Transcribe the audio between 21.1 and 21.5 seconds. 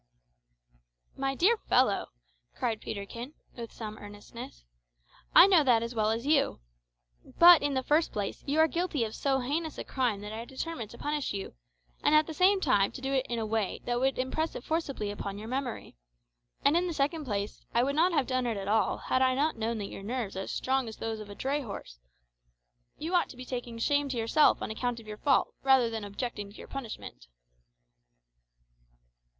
of a